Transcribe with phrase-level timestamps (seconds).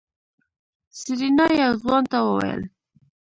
[0.99, 2.61] سېرېنا يو ځوان ته وويل.